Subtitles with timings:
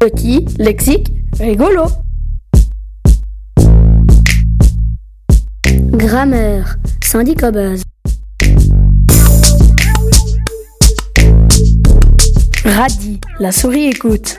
[0.00, 1.84] Petit, lexique, rigolo.
[5.92, 7.82] Grammaire, syndicat base.
[12.64, 14.38] Radis, la souris écoute.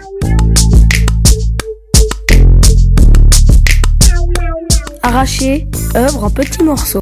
[5.04, 7.02] Arracher, œuvre en petits morceaux.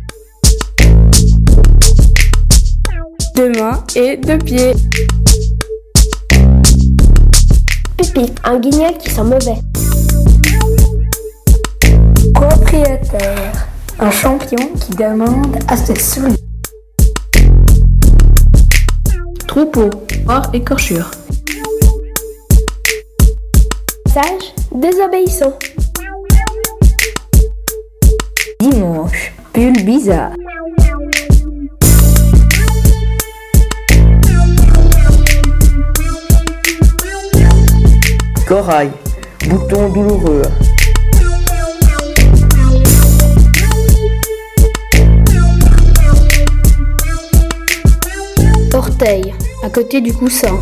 [3.38, 4.74] Deux mains et deux pieds.
[8.44, 9.56] Un guignol qui sent mauvais.
[12.34, 16.36] Propriétaire, un champion qui demande à se souiller.
[19.48, 19.90] Troupeau,
[20.28, 21.10] hors écorchure.
[24.08, 25.58] Sage, désobéissant.
[28.60, 30.32] Dimanche, pull bizarre.
[38.50, 38.90] Corail,
[39.48, 40.42] bouton douloureux.
[48.74, 50.58] Orteil, à côté du coussin.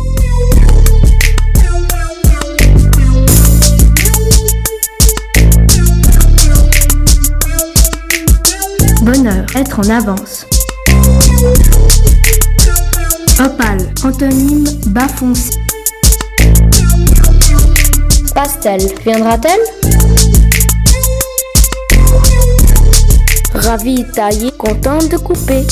[9.00, 10.46] Bonheur, être en avance.
[13.42, 15.52] Opale, antonyme bas foncé.
[18.40, 19.58] Pastel, viendra-t-elle?
[23.52, 25.66] Ravi, taillé, contente de couper.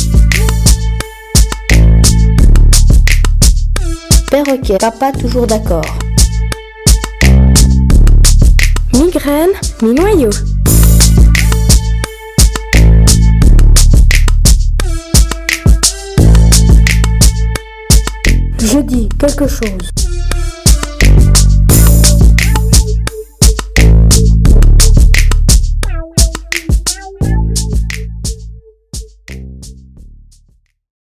[4.32, 5.84] Perroquet, papa toujours d'accord.
[8.94, 9.50] Migraine,
[9.80, 10.30] mi-noyau.
[18.58, 20.05] Je dis quelque chose.